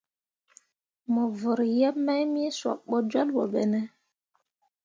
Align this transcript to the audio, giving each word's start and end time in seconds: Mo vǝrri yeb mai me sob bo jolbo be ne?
Mo 1.13 1.23
vǝrri 1.39 1.67
yeb 1.79 1.95
mai 2.05 2.23
me 2.33 2.43
sob 2.59 2.79
bo 2.89 2.97
jolbo 3.11 3.43
be 3.51 3.63
ne? 3.71 3.81